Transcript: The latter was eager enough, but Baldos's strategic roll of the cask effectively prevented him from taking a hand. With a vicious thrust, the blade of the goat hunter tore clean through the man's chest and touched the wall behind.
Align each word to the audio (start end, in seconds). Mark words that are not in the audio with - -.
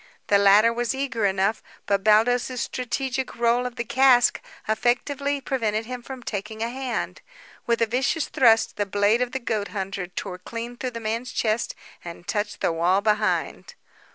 The 0.29 0.39
latter 0.39 0.73
was 0.73 0.95
eager 0.95 1.27
enough, 1.27 1.61
but 1.85 2.03
Baldos's 2.03 2.59
strategic 2.61 3.35
roll 3.35 3.67
of 3.67 3.75
the 3.75 3.83
cask 3.83 4.41
effectively 4.67 5.39
prevented 5.39 5.85
him 5.85 6.01
from 6.01 6.23
taking 6.23 6.63
a 6.63 6.69
hand. 6.71 7.21
With 7.67 7.83
a 7.83 7.85
vicious 7.85 8.27
thrust, 8.27 8.77
the 8.77 8.87
blade 8.87 9.21
of 9.21 9.31
the 9.31 9.37
goat 9.37 9.67
hunter 9.67 10.07
tore 10.07 10.39
clean 10.39 10.75
through 10.75 10.89
the 10.97 10.99
man's 10.99 11.31
chest 11.31 11.75
and 12.03 12.27
touched 12.27 12.61
the 12.61 12.71
wall 12.73 13.01
behind. 13.01 13.75